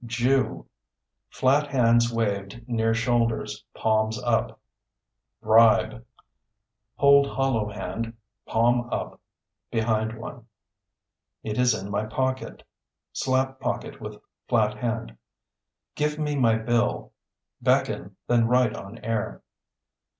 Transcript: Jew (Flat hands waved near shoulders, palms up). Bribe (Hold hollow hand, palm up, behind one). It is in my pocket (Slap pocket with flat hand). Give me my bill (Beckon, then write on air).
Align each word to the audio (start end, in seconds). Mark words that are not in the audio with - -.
Jew 0.03 0.65
(Flat 1.29 1.67
hands 1.67 2.11
waved 2.11 2.63
near 2.67 2.91
shoulders, 2.91 3.63
palms 3.75 4.17
up). 4.23 4.59
Bribe 5.43 6.03
(Hold 6.95 7.27
hollow 7.27 7.69
hand, 7.69 8.15
palm 8.47 8.89
up, 8.91 9.21
behind 9.69 10.17
one). 10.17 10.47
It 11.43 11.59
is 11.59 11.75
in 11.79 11.91
my 11.91 12.07
pocket 12.07 12.63
(Slap 13.13 13.59
pocket 13.59 14.01
with 14.01 14.17
flat 14.49 14.75
hand). 14.75 15.15
Give 15.93 16.17
me 16.17 16.35
my 16.35 16.55
bill 16.57 17.11
(Beckon, 17.61 18.15
then 18.25 18.47
write 18.47 18.73
on 18.75 18.97
air). 19.05 19.43